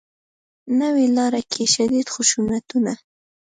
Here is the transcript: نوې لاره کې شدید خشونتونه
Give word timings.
نوې 0.79 1.05
لاره 1.17 1.41
کې 1.51 1.63
شدید 1.73 2.07
خشونتونه 2.13 2.93